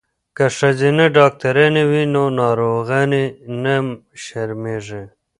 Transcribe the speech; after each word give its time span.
که 0.37 0.45
ښځینه 0.57 1.05
ډاکټرانې 1.17 1.83
وي 1.89 2.03
نو 2.13 2.23
ناروغانې 2.39 3.25
نه 3.63 3.75
شرمیږي. 4.23 5.03